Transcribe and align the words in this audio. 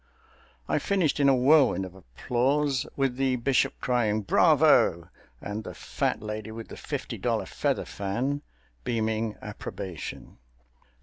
I 0.67 0.79
finished 0.79 1.19
in 1.19 1.29
a 1.29 1.35
whirlwind 1.35 1.85
of 1.85 1.93
applause, 1.93 2.87
with 2.95 3.17
the 3.17 3.35
bishop 3.35 3.79
crying 3.79 4.23
"Bravo!" 4.23 5.09
and 5.39 5.63
the 5.63 5.75
fat 5.75 6.23
lady 6.23 6.49
with 6.49 6.69
the 6.69 6.75
fifty 6.75 7.19
dollar 7.19 7.45
feather 7.45 7.85
fan 7.85 8.41
beaming 8.83 9.35
approbation. 9.43 10.39